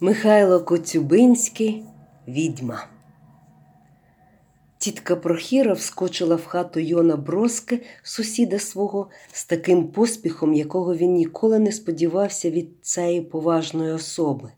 Михайло 0.00 0.60
Коцюбинський 0.60 1.84
відьма. 2.28 2.86
Тітка 4.78 5.16
Прохіра 5.16 5.72
вскочила 5.72 6.36
в 6.36 6.44
хату 6.46 6.80
Йона 6.80 7.16
Броски, 7.16 7.82
сусіда 8.02 8.58
свого, 8.58 9.10
з 9.32 9.44
таким 9.44 9.88
поспіхом, 9.88 10.54
якого 10.54 10.96
він 10.96 11.14
ніколи 11.14 11.58
не 11.58 11.72
сподівався 11.72 12.50
від 12.50 12.68
цієї 12.82 13.20
поважної 13.20 13.92
особи 13.92 14.52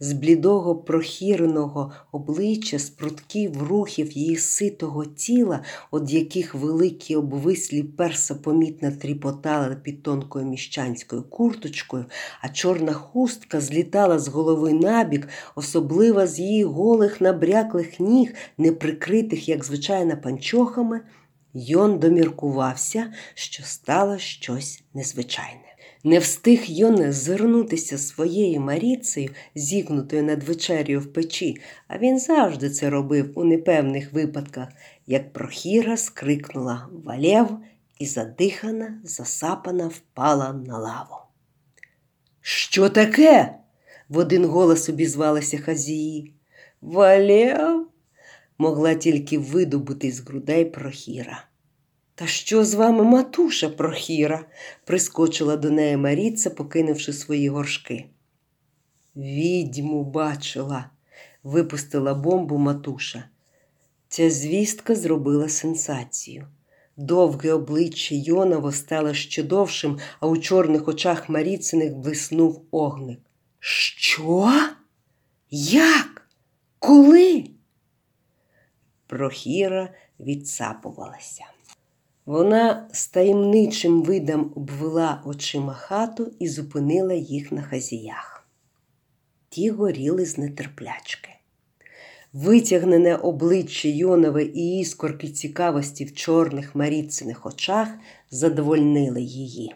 з 0.00 0.12
блідого 0.12 0.76
прохіреного 0.76 1.92
обличчя, 2.12 2.78
з 2.78 2.90
прутків 2.90 3.62
рухів 3.62 4.12
її 4.12 4.36
ситого 4.36 5.04
тіла, 5.04 5.62
од 5.90 6.12
яких 6.12 6.54
великі 6.54 7.16
обвислі 7.16 7.82
перса 7.82 8.34
помітно 8.34 8.92
тріпотали 8.92 9.76
під 9.76 10.02
тонкою 10.02 10.46
міщанською 10.46 11.22
курточкою, 11.22 12.04
а 12.40 12.48
чорна 12.48 12.92
хустка 12.92 13.60
злітала 13.60 14.18
з 14.18 14.28
голови 14.28 14.72
набік, 14.72 15.28
особливо 15.54 16.26
з 16.26 16.38
її 16.38 16.64
голих 16.64 17.20
набряклих 17.20 18.00
ніг, 18.00 18.34
не 18.58 18.72
прикритих, 18.72 19.48
як 19.48 19.64
звичайно, 19.64 20.16
панчохами, 20.16 21.00
Йон 21.54 21.98
доміркувався, 21.98 23.12
що 23.34 23.62
стало 23.62 24.18
щось 24.18 24.82
незвичайне. 24.94 25.69
Не 26.04 26.18
встиг 26.18 26.64
Йоне 26.66 27.12
звернутися 27.12 27.98
своєю 27.98 28.60
Маріцею, 28.60 29.30
зігнутою 29.54 30.22
над 30.22 30.42
вечерю 30.42 31.00
в 31.00 31.12
печі, 31.12 31.60
а 31.88 31.98
він 31.98 32.18
завжди 32.18 32.70
це 32.70 32.90
робив 32.90 33.32
у 33.34 33.44
непевних 33.44 34.12
випадках, 34.12 34.68
як 35.06 35.32
прохіра 35.32 35.96
скрикнула 35.96 36.88
Валєв 37.04 37.58
і 37.98 38.06
задихана, 38.06 39.00
засапана, 39.04 39.88
впала 39.88 40.52
на 40.52 40.78
лаву. 40.78 41.16
Що 42.40 42.88
таке? 42.88 43.54
в 44.08 44.18
один 44.18 44.44
голос 44.44 44.88
обізвалися 44.88 45.58
хазії. 45.58 46.34
Валєв 46.80 47.86
могла 48.58 48.94
тільки 48.94 49.38
видобути 49.38 50.12
з 50.12 50.20
грудей 50.20 50.64
прохіра. 50.64 51.44
Та 52.20 52.26
що 52.26 52.64
з 52.64 52.74
вами, 52.74 53.04
матуша 53.04 53.68
прохіра? 53.68 54.44
прискочила 54.84 55.56
до 55.56 55.70
неї 55.70 55.96
Маріця, 55.96 56.50
покинувши 56.50 57.12
свої 57.12 57.48
горшки. 57.48 58.06
Відьму 59.16 60.04
бачила, 60.04 60.90
випустила 61.42 62.14
бомбу 62.14 62.58
матуша. 62.58 63.24
Ця 64.08 64.30
звістка 64.30 64.94
зробила 64.94 65.48
сенсацію. 65.48 66.46
Довге 66.96 67.52
обличчя 67.52 68.14
Йонова 68.14 68.72
стало 68.72 69.14
ще 69.14 69.42
довшим, 69.42 69.98
а 70.20 70.26
у 70.26 70.36
чорних 70.36 70.88
очах 70.88 71.28
Маріциних 71.28 71.94
блиснув 71.94 72.64
огник. 72.70 73.20
Що? 73.58 74.52
Як? 75.50 76.28
Коли? 76.78 77.44
Прохіра 79.06 79.94
відсапувалася. 80.18 81.44
Вона 82.26 82.88
з 82.92 83.08
таємничим 83.08 84.02
видом 84.02 84.52
обвела 84.56 85.22
очима 85.24 85.74
хату 85.74 86.32
і 86.38 86.48
зупинила 86.48 87.14
їх 87.14 87.52
на 87.52 87.62
хазіях. 87.62 88.46
Ті 89.48 89.70
горіли 89.70 90.26
з 90.26 90.38
нетерплячки. 90.38 91.30
Витягнене 92.32 93.16
обличчя 93.16 93.88
Йонове 93.88 94.44
і 94.44 94.78
іскорки 94.78 95.28
цікавості 95.28 96.04
в 96.04 96.14
чорних 96.14 96.74
маріциних 96.74 97.46
очах 97.46 97.88
задовольнили 98.30 99.22
її. 99.22 99.74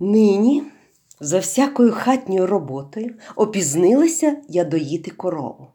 Нині, 0.00 0.62
за 1.20 1.38
всякою 1.38 1.92
хатньою 1.92 2.46
роботою, 2.46 3.14
опізнилася 3.36 4.36
я 4.48 4.64
доїти 4.64 5.10
корову. 5.10 5.66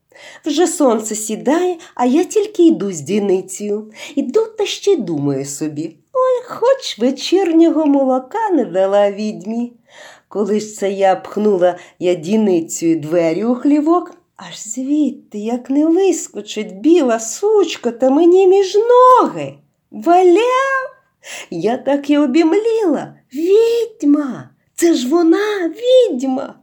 Вже 0.46 0.68
сонце 0.68 1.16
сідає, 1.16 1.78
а 1.96 2.06
я 2.06 2.24
тільки 2.24 2.68
йду 2.68 2.92
з 2.92 3.02
діницею. 3.02 3.92
Іду 4.16 4.46
та 4.58 4.66
ще 4.66 4.92
й 4.92 4.98
думаю 4.98 5.46
собі. 5.46 5.96
Ой, 6.14 6.44
хоч 6.46 7.00
вечірнього 7.00 7.86
молока 7.86 8.50
не 8.50 8.66
дала 8.66 9.12
відьмі. 9.12 9.74
Коли 10.28 10.60
ж 10.60 10.76
це 10.76 10.92
я 10.92 11.16
пхнула 11.16 11.78
я 12.00 12.14
діницею 12.14 13.00
двері 13.00 13.46
у 13.46 13.56
хлівок, 13.56 14.16
аж 14.36 14.68
звідти, 14.68 15.38
як 15.38 15.70
не 15.70 15.86
вискочить 15.86 16.76
біла 16.76 17.20
сучка 17.20 17.92
та 17.92 18.10
мені 18.10 18.48
між 18.48 18.76
ноги. 18.76 19.54
Валяв, 19.92 20.90
я 21.50 21.78
так 21.78 22.10
і 22.10 22.18
обімліла. 22.18 23.16
Відьма, 23.34 24.50
це 24.76 24.94
ж 24.94 25.10
вона 25.10 25.68
відьма. 25.68 26.56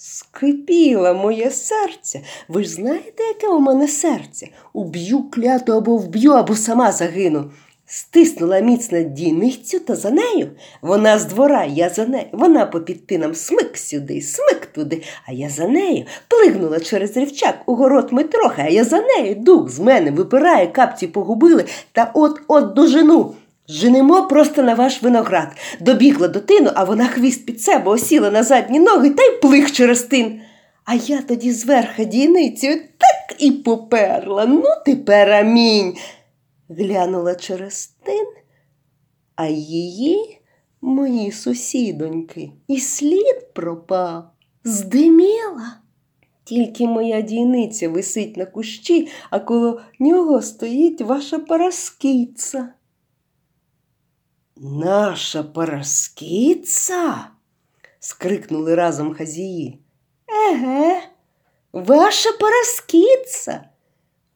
Скрипіло 0.00 1.14
моє 1.14 1.50
серце. 1.50 2.20
Ви 2.48 2.64
ж 2.64 2.70
знаєте, 2.70 3.22
яке 3.22 3.48
у 3.48 3.60
мене 3.60 3.88
серце? 3.88 4.48
Уб'ю 4.72 5.22
кляту 5.30 5.72
або 5.72 5.96
вб'ю, 5.96 6.32
або 6.32 6.54
сама 6.54 6.92
загину. 6.92 7.50
Стиснула 7.86 8.60
міцно 8.60 9.02
дійницю 9.02 9.80
та 9.80 9.96
за 9.96 10.10
нею. 10.10 10.50
Вона 10.82 11.18
з 11.18 11.24
двора, 11.24 11.64
я 11.64 11.88
за 11.88 12.06
нею. 12.06 12.24
Вона 12.32 12.66
по 12.66 12.80
підпинам 12.80 13.34
смик 13.34 13.78
сюди, 13.78 14.20
смик 14.20 14.66
туди, 14.66 15.02
а 15.26 15.32
я 15.32 15.48
за 15.48 15.68
нею. 15.68 16.04
Плигнула 16.28 16.80
через 16.80 17.16
рівчак 17.16 17.54
у 17.66 17.74
город 17.74 18.08
ми 18.10 18.24
трохи, 18.24 18.62
а 18.62 18.68
я 18.68 18.84
за 18.84 19.00
нею. 19.00 19.34
Дух 19.34 19.70
з 19.70 19.78
мене 19.78 20.10
випирає, 20.10 20.66
капці 20.66 21.06
погубили 21.06 21.64
та 21.92 22.10
от-от 22.14 22.74
дожену. 22.74 23.34
Женемо 23.68 24.26
просто 24.26 24.62
на 24.62 24.74
ваш 24.74 25.02
виноград. 25.02 25.48
Добігла 25.80 26.28
до 26.28 26.40
тину, 26.40 26.70
а 26.74 26.84
вона 26.84 27.08
хвіст 27.08 27.46
під 27.46 27.62
себе 27.62 27.90
осіла 27.90 28.30
на 28.30 28.42
задні 28.42 28.80
ноги 28.80 29.10
та 29.10 29.22
й 29.22 29.38
плих 29.40 29.72
через 29.72 30.02
тин. 30.02 30.40
А 30.84 30.94
я 30.94 31.22
тоді 31.22 31.52
зверха 31.52 32.04
дійницею 32.04 32.80
так 32.98 33.42
і 33.42 33.50
поперла. 33.50 34.46
Ну, 34.46 34.64
тепер 34.86 35.30
амінь. 35.30 35.96
Глянула 36.68 37.34
через 37.34 37.86
тин, 37.86 38.26
а 39.36 39.46
її 39.46 40.40
мої 40.80 41.32
сусідоньки, 41.32 42.50
і 42.68 42.80
слід 42.80 43.54
пропав, 43.54 44.24
здиміла. 44.64 45.78
Тільки 46.44 46.86
моя 46.86 47.20
дійниця 47.20 47.88
висить 47.88 48.36
на 48.36 48.46
кущі, 48.46 49.08
а 49.30 49.40
коло 49.40 49.80
нього 49.98 50.42
стоїть 50.42 51.00
ваша 51.00 51.38
параскиця. 51.38 52.68
Наша 54.60 55.42
Параскіца? 55.42 57.26
скрикнули 58.00 58.74
разом 58.74 59.14
хазії. 59.14 59.78
Еге, 60.50 61.02
ваша 61.72 62.30
Параскіца? 62.32 63.64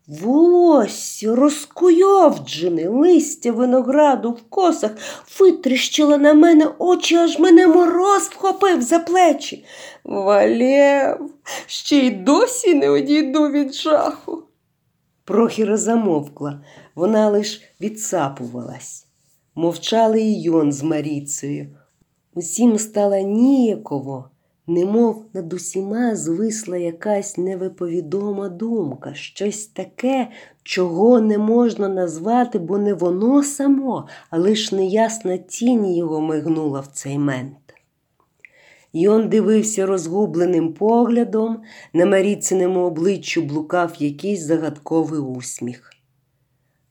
Волосся 0.06 1.34
розкуйовджене, 1.34 2.88
листя 2.88 3.52
винограду 3.52 4.30
в 4.30 4.42
косах 4.50 4.90
витріщила 5.40 6.18
на 6.18 6.34
мене 6.34 6.70
очі, 6.78 7.16
аж 7.16 7.38
мене 7.38 7.66
мороз 7.66 8.22
вхопив 8.22 8.82
за 8.82 8.98
плечі. 8.98 9.64
Валєв, 10.04 11.30
ще 11.66 11.96
й 11.96 12.10
досі 12.10 12.74
не 12.74 12.90
одійду 12.90 13.48
від 13.48 13.74
жаху. 13.74 14.42
Прохіра 15.24 15.76
замовкла, 15.76 16.64
вона 16.94 17.28
лиш 17.28 17.62
відсапувалась. 17.80 19.01
Мовчали 19.54 20.22
і 20.22 20.42
Йон 20.42 20.72
з 20.72 20.82
Маріцею. 20.82 21.66
Усім 22.34 22.78
стало 22.78 23.16
ніяково, 23.16 24.24
немов 24.66 25.24
над 25.32 25.52
усіма 25.52 26.16
звисла 26.16 26.76
якась 26.76 27.38
невиповідома 27.38 28.48
думка, 28.48 29.14
щось 29.14 29.66
таке, 29.66 30.28
чого 30.62 31.20
не 31.20 31.38
можна 31.38 31.88
назвати, 31.88 32.58
бо 32.58 32.78
не 32.78 32.94
воно 32.94 33.42
само, 33.42 34.08
а 34.30 34.38
лиш 34.38 34.72
неясна 34.72 35.36
тінь 35.36 35.94
його 35.94 36.20
мигнула 36.20 36.80
в 36.80 36.86
цей 36.86 37.18
мент. 37.18 37.56
Йон 38.92 39.28
дивився 39.28 39.86
розгубленим 39.86 40.72
поглядом, 40.74 41.62
на 41.92 42.06
Маріциному 42.06 42.80
обличчю 42.80 43.42
блукав 43.42 43.92
якийсь 43.98 44.40
загадковий 44.40 45.20
усміх. 45.20 45.92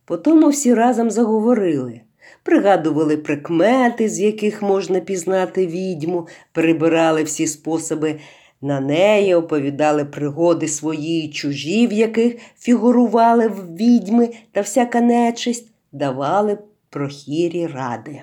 Потому 0.05 0.49
всі 0.49 0.73
разом 0.73 1.11
заговорили 1.11 2.01
пригадували 2.43 3.17
прикмети, 3.17 4.09
з 4.09 4.19
яких 4.19 4.61
можна 4.61 4.99
пізнати 4.99 5.67
відьму, 5.67 6.27
перебирали 6.51 7.23
всі 7.23 7.47
способи 7.47 8.19
на 8.61 8.79
неї, 8.79 9.35
оповідали 9.35 10.05
пригоди 10.05 10.67
свої 10.67 11.25
і 11.25 11.31
чужі, 11.31 11.87
в 11.87 11.93
яких 11.93 12.35
фігурували 12.59 13.47
в 13.47 13.75
відьми 13.75 14.29
та 14.51 14.61
всяка 14.61 15.01
нечисть, 15.01 15.67
давали 15.91 16.57
прохірі 16.89 17.67
ради. 17.67 18.21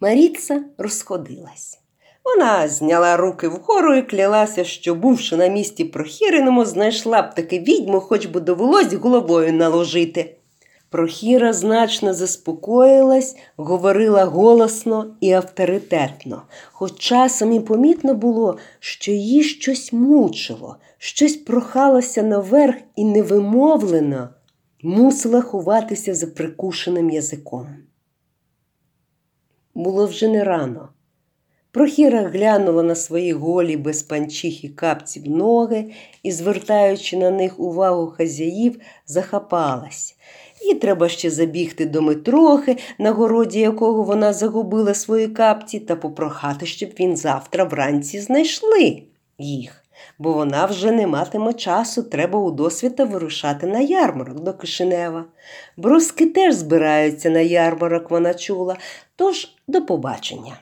Маріца 0.00 0.64
розходилась. 0.78 1.78
Вона 2.24 2.68
зняла 2.68 3.16
руки 3.16 3.48
вгору 3.48 3.94
і 3.94 4.02
клялася, 4.02 4.64
що, 4.64 4.94
бувши 4.94 5.36
на 5.36 5.46
місці 5.46 5.84
прохіреному, 5.84 6.64
знайшла 6.64 7.22
б 7.22 7.34
таки 7.34 7.58
відьму, 7.58 8.00
хоч 8.00 8.26
би 8.26 8.40
довелось 8.40 8.92
головою 8.92 9.52
наложити. 9.52 10.36
Прохіра 10.92 11.52
значно 11.52 12.14
заспокоїлась, 12.14 13.36
говорила 13.56 14.24
голосно 14.24 15.16
і 15.20 15.32
авторитетно, 15.32 16.42
хоч 16.72 16.98
часом 16.98 17.52
і 17.52 17.60
помітно 17.60 18.14
було, 18.14 18.58
що 18.80 19.12
її 19.12 19.42
щось 19.42 19.92
мучило, 19.92 20.76
щось 20.98 21.36
прохалося 21.36 22.22
наверх 22.22 22.76
і 22.96 23.04
невимовлено 23.04 24.28
мусила 24.82 25.40
ховатися 25.40 26.14
за 26.14 26.26
прикушеним 26.26 27.10
язиком. 27.10 27.66
Було 29.74 30.06
вже 30.06 30.28
не 30.28 30.44
рано. 30.44 30.88
Прохіра 31.70 32.22
глянула 32.22 32.82
на 32.82 32.94
свої 32.94 33.32
голі 33.32 33.76
без 33.76 34.02
панчіх 34.02 34.64
і 34.64 34.68
капців 34.68 35.28
ноги 35.28 35.90
і, 36.22 36.32
звертаючи 36.32 37.16
на 37.16 37.30
них 37.30 37.60
увагу 37.60 38.06
хазяїв, 38.06 38.80
захапалась. 39.06 40.16
І 40.70 40.74
треба 40.74 41.08
ще 41.08 41.30
забігти 41.30 41.86
до 41.86 42.02
Митрохи, 42.02 42.76
на 42.98 43.10
городі 43.10 43.60
якого 43.60 44.02
вона 44.02 44.32
загубила 44.32 44.94
свої 44.94 45.28
капці, 45.28 45.80
та 45.80 45.96
попрохати, 45.96 46.66
щоб 46.66 46.90
він 47.00 47.16
завтра 47.16 47.64
вранці 47.64 48.20
знайшли 48.20 49.02
їх, 49.38 49.84
бо 50.18 50.32
вона 50.32 50.66
вже 50.66 50.92
не 50.92 51.06
матиме 51.06 51.52
часу, 51.52 52.02
треба 52.02 52.38
у 52.38 52.50
досвіта 52.50 53.04
вирушати 53.04 53.66
на 53.66 53.80
ярмарок 53.80 54.40
до 54.40 54.54
Кишинева. 54.54 55.24
Бруски 55.76 56.26
теж 56.26 56.54
збираються 56.54 57.30
на 57.30 57.40
ярмарок, 57.40 58.10
вона 58.10 58.34
чула, 58.34 58.76
тож 59.16 59.48
до 59.68 59.86
побачення. 59.86 60.58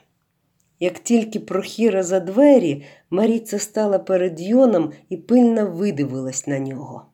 Як 0.80 0.98
тільки 0.98 1.40
прохіра 1.40 2.02
за 2.02 2.20
двері, 2.20 2.84
Маріця 3.10 3.58
стала 3.58 3.98
перед 3.98 4.40
Йоном 4.40 4.92
і 5.08 5.16
пильно 5.16 5.66
видивилась 5.66 6.46
на 6.46 6.58
нього. 6.58 7.09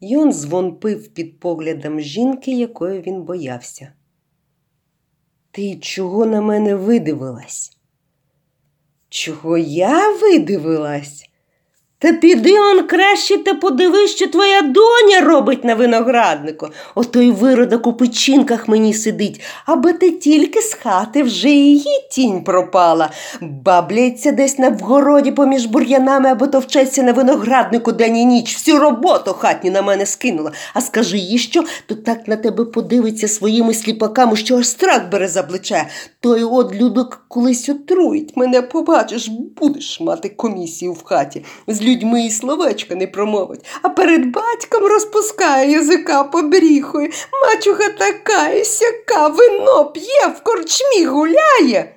Йон 0.00 0.32
звонпив 0.32 1.08
під 1.08 1.40
поглядом 1.40 2.00
жінки, 2.00 2.58
якої 2.58 3.00
він 3.00 3.22
боявся. 3.22 3.92
Ти 5.50 5.76
чого 5.76 6.26
на 6.26 6.40
мене 6.40 6.74
видивилась? 6.74 7.78
Чого 9.08 9.58
я 9.58 10.16
видивилась? 10.16 11.30
Та 12.00 12.12
піди 12.12 12.60
он 12.60 12.86
краще 12.86 13.38
та 13.38 13.54
подивись, 13.54 14.10
що 14.10 14.26
твоя 14.26 14.62
доня 14.62 15.20
робить 15.20 15.64
на 15.64 15.74
винограднику. 15.74 16.68
Отой 16.94 17.30
виродок 17.30 17.86
у 17.86 17.92
печінках 17.92 18.68
мені 18.68 18.94
сидить, 18.94 19.40
аби 19.66 19.92
ти 19.92 20.10
тільки 20.10 20.60
з 20.60 20.74
хати 20.74 21.22
вже 21.22 21.48
її 21.48 22.08
тінь 22.10 22.44
пропала. 22.44 23.10
Бабляється 23.40 24.32
десь 24.32 24.58
на 24.58 24.68
вгороді 24.68 25.30
поміж 25.30 25.66
бур'янами 25.66 26.28
або 26.28 26.46
товчеться 26.46 27.02
на 27.02 27.12
винограднику 27.12 27.92
день 27.92 28.16
і 28.16 28.24
ніч. 28.24 28.54
Всю 28.54 28.78
роботу 28.78 29.32
хатню 29.32 29.70
на 29.70 29.82
мене 29.82 30.06
скинула. 30.06 30.52
А 30.74 30.80
скажи 30.80 31.18
їй 31.18 31.38
що, 31.38 31.64
то 31.86 31.94
так 31.94 32.28
на 32.28 32.36
тебе 32.36 32.64
подивиться 32.64 33.28
своїми 33.28 33.74
сліпаками, 33.74 34.36
що 34.36 34.58
аж 34.58 34.68
страх 34.68 35.10
бере 35.10 35.28
за 35.28 35.42
плече. 35.42 35.86
Той 36.20 36.42
от 36.42 36.74
людок 36.74 37.24
колись 37.28 37.68
отруїть 37.68 38.36
мене, 38.36 38.62
побачиш, 38.62 39.28
будеш 39.60 40.00
мати 40.00 40.28
комісію 40.28 40.92
в 40.92 41.04
хаті. 41.04 41.44
З 41.66 41.87
людьми 41.88 42.26
і 42.26 42.30
словечка 42.30 42.94
не 42.94 43.06
промовить, 43.06 43.64
а 43.82 43.88
перед 43.88 44.26
батьком 44.26 44.82
розпускає 44.82 45.70
язика 45.70 46.24
побріхує. 46.24 47.10
Мачуха 47.42 47.88
така 47.98 48.48
і 48.48 48.64
сяка, 48.64 49.28
вино 49.28 49.84
п'є, 49.84 50.26
в 50.36 50.42
корчмі 50.42 51.04
гуляє. 51.04 51.94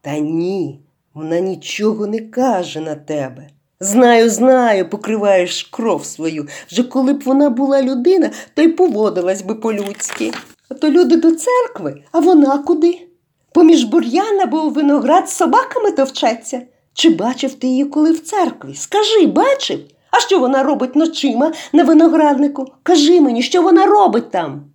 Та 0.00 0.18
ні, 0.18 0.80
вона 1.14 1.40
нічого 1.40 2.06
не 2.06 2.20
каже 2.20 2.80
на 2.80 2.94
тебе. 2.94 3.48
Знаю, 3.80 4.30
знаю, 4.30 4.90
покриваєш 4.90 5.62
кров 5.62 6.04
свою. 6.04 6.48
Вже 6.70 6.82
коли 6.82 7.12
б 7.12 7.22
вона 7.22 7.50
була 7.50 7.82
людина, 7.82 8.30
то 8.54 8.62
й 8.62 8.68
поводилась 8.68 9.42
би 9.42 9.54
по-людськи. 9.54 10.32
А 10.68 10.74
то 10.74 10.90
люди 10.90 11.16
до 11.16 11.32
церкви, 11.32 12.02
а 12.12 12.18
вона 12.18 12.58
куди? 12.58 13.08
Поміж 13.52 13.84
бур'ян 13.84 14.40
або 14.40 14.68
виноград 14.68 15.28
з 15.28 15.32
собаками 15.32 15.90
товчеться. 15.90 16.62
Чи 16.96 17.10
бачив 17.10 17.54
ти 17.54 17.66
її 17.66 17.84
коли 17.84 18.12
в 18.12 18.20
церкві? 18.20 18.74
Скажи, 18.74 19.26
бачив? 19.26 19.80
А 20.10 20.20
що 20.20 20.38
вона 20.38 20.62
робить 20.62 20.96
ночима 20.96 21.52
на 21.72 21.84
винограднику? 21.84 22.66
Кажи 22.82 23.20
мені, 23.20 23.42
що 23.42 23.62
вона 23.62 23.86
робить 23.86 24.30
там? 24.30 24.70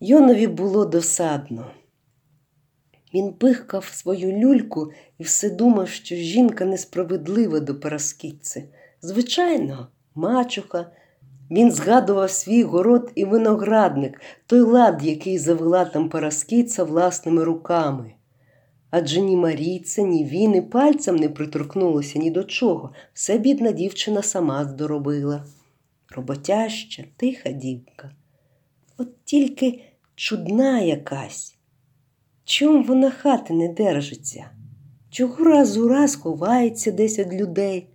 Йонові 0.00 0.46
було 0.46 0.84
досадно. 0.84 1.66
Він 3.14 3.32
пихкав 3.32 3.84
свою 3.84 4.32
люльку 4.38 4.92
і 5.18 5.22
все 5.22 5.50
думав, 5.50 5.88
що 5.88 6.14
жінка 6.14 6.64
несправедлива 6.64 7.60
до 7.60 7.80
Параскітці. 7.80 8.64
Звичайно, 9.02 9.88
мачуха. 10.14 10.86
Він 11.50 11.72
згадував 11.72 12.30
свій 12.30 12.62
город 12.62 13.12
і 13.14 13.24
виноградник, 13.24 14.20
той 14.46 14.60
лад, 14.60 15.04
який 15.04 15.38
завела 15.38 15.84
там 15.84 16.08
Параскіця 16.08 16.84
власними 16.84 17.44
руками. 17.44 18.14
Адже 18.92 19.20
ні 19.20 19.36
Марійця, 19.36 20.02
ні 20.02 20.24
він 20.24 20.54
і 20.54 20.60
пальцем 20.60 21.16
не 21.16 21.28
приторкнулося 21.28 22.18
ні 22.18 22.30
до 22.30 22.44
чого. 22.44 22.92
Все 23.12 23.38
бідна 23.38 23.72
дівчина 23.72 24.22
сама 24.22 24.64
здоробила. 24.64 25.44
Роботяща, 26.08 27.04
тиха 27.16 27.50
дівка. 27.50 28.10
От 28.98 29.24
тільки 29.24 29.82
чудна 30.14 30.80
якась. 30.80 31.54
Чом 32.44 32.84
вона 32.84 33.10
хати 33.10 33.54
не 33.54 33.68
держиться? 33.68 34.50
Чого 35.10 35.44
раз 35.44 35.76
у 35.76 35.88
раз 35.88 36.14
ховається 36.14 36.90
десь 36.90 37.18
від 37.18 37.34
людей? 37.34 37.86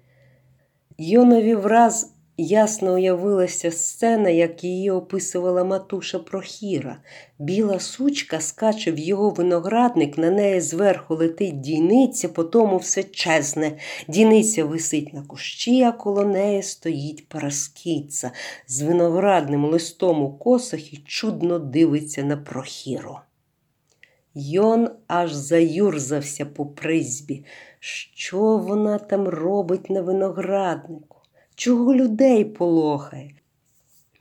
Йонові 0.98 1.56
враз 1.56 2.14
Ясно 2.40 2.94
уявилася 2.94 3.72
сцена, 3.72 4.30
як 4.30 4.64
її 4.64 4.92
описувала 4.92 5.64
матуша 5.64 6.20
Прохіра. 6.20 6.98
Біла 7.40 7.80
сучка 7.80 8.42
скаче 8.42 8.92
в 8.92 9.00
його 9.00 9.30
виноградник, 9.30 10.18
на 10.18 10.32
неї 10.32 10.62
зверху 10.62 11.16
летить 11.16 11.62
дійниця, 11.62 12.30
потому 12.30 12.78
все 12.78 13.04
чесне. 13.04 13.78
Дійниця 14.08 14.66
висить 14.66 15.14
на 15.14 15.24
кущі, 15.24 15.84
а 15.84 15.92
коло 15.92 16.26
неї 16.26 16.64
стоїть 16.64 17.30
параскіця 17.30 18.32
з 18.68 18.82
виноградним 18.82 19.66
листом 19.66 20.22
у 20.22 20.34
косах 20.34 20.94
і 20.94 20.98
чудно 20.98 21.60
дивиться 21.60 22.24
на 22.24 22.38
Прохіру. 22.38 23.18
Йон 24.34 24.90
аж 25.08 25.34
заюрзався 25.34 26.46
по 26.46 26.66
призбі. 26.66 27.46
Що 27.80 28.58
вона 28.58 28.98
там 28.98 29.28
робить 29.28 29.90
на 29.90 30.02
винограднику? 30.02 31.17
Чого 31.58 31.96
людей 31.96 32.46
полохає. 32.46 33.32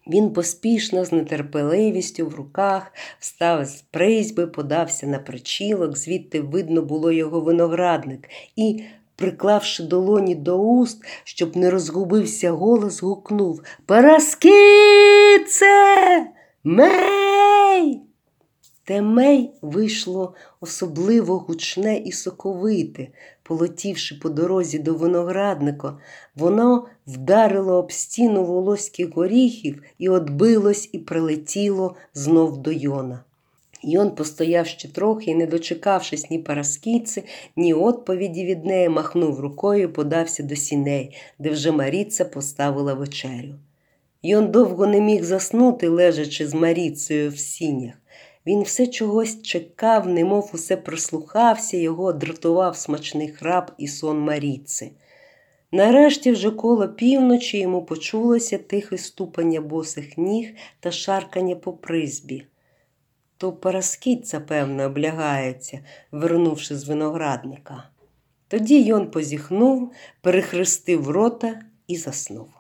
Він 0.07 0.33
поспішно, 0.33 1.05
з 1.05 1.25
нетерпеливістю 1.25 2.27
в 2.27 2.35
руках, 2.35 2.93
встав 3.19 3.65
з 3.65 3.83
призьби, 3.91 4.47
подався 4.47 5.07
на 5.07 5.19
причілок, 5.19 5.97
звідти 5.97 6.41
видно 6.41 6.83
було 6.83 7.13
його 7.13 7.41
виноградник, 7.41 8.29
і, 8.57 8.85
приклавши 9.17 9.83
долоні 9.83 10.35
до 10.35 10.59
уст, 10.59 11.05
щоб 11.25 11.57
не 11.57 11.71
розгубився 11.71 12.51
голос, 12.51 13.03
гукнув 13.03 13.63
Параскіце! 13.87 14.47
Мей! 16.65 18.01
Темей 18.85 19.51
вийшло 19.63 20.35
особливо 20.61 21.39
гучне 21.39 21.97
і 21.97 22.13
соковите, 22.13 23.09
полетівши 23.43 24.15
по 24.15 24.29
дорозі 24.29 24.79
до 24.79 24.95
виноградника, 24.95 25.99
воно 26.35 26.87
вдарило 27.07 27.75
об 27.75 27.93
стіну 27.93 28.45
волоських 28.45 29.15
горіхів 29.15 29.83
і 29.99 30.09
отбилось 30.09 30.89
і 30.93 30.99
прилетіло 30.99 31.97
знов 32.15 32.57
до 32.59 32.73
Йона. 32.73 33.25
Йон 33.83 34.11
постояв 34.11 34.67
ще 34.67 34.89
трохи 34.89 35.31
і, 35.31 35.35
не 35.35 35.47
дочекавшись 35.47 36.31
ні 36.31 36.39
параскійці, 36.39 37.25
ні 37.57 37.75
відповіді 37.75 38.45
від 38.45 38.65
неї, 38.65 38.89
махнув 38.89 39.41
рукою 39.41 39.83
і 39.83 39.89
подався 39.89 40.43
до 40.43 40.57
сіней, 40.57 41.17
де 41.39 41.51
вже 41.51 41.73
Маріця 41.73 42.25
поставила 42.25 42.95
вечерю. 42.95 43.55
Йон 44.23 44.51
довго 44.51 44.87
не 44.87 45.01
міг 45.01 45.25
заснути, 45.25 45.89
лежачи 45.89 46.49
з 46.49 46.55
Маріцею 46.55 47.31
в 47.31 47.39
сінях. 47.39 47.95
Він 48.47 48.63
все 48.63 48.87
чогось 48.87 49.43
чекав, 49.43 50.09
немов 50.09 50.51
усе 50.55 50.77
прислухався, 50.77 51.77
його 51.77 52.13
дратував 52.13 52.77
смачний 52.77 53.29
храп 53.29 53.71
і 53.79 53.89
сон 53.89 54.19
Маріци. 54.19 54.91
Нарешті, 55.73 56.33
вже 56.33 56.51
коло 56.51 56.89
півночі, 56.89 57.59
йому 57.59 57.85
почулося 57.85 58.59
тихе 58.59 58.99
ступання 58.99 59.61
босих 59.61 60.19
ніг 60.19 60.55
та 60.81 60.91
шаркання 60.91 61.57
по 61.57 61.73
призбі. 61.73 62.47
То 63.37 63.53
Параскітця, 63.53 64.41
певно, 64.41 64.85
облягається, 64.85 65.81
вернувши 66.13 66.77
з 66.77 66.89
виноградника. 66.89 67.89
Тоді 68.49 68.83
Йон 68.83 69.11
позіхнув, 69.11 69.93
перехрестив 70.21 71.11
рота 71.11 71.61
і 71.87 71.97
заснув. 71.97 72.56